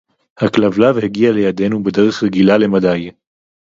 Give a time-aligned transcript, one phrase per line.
[0.37, 3.11] הַכְּלַבְלַב הִגִּיעַ לְיָדֵנוּ בְּדֶרֶךְ רְגִילָה לְמַדַּי